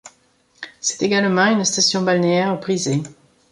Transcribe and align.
C'est 0.79 1.03
également 1.03 1.45
une 1.45 1.63
station 1.63 2.01
balnéaire 2.01 2.59
prisée. 2.59 3.03